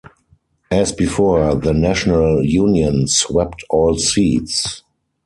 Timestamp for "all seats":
3.69-4.81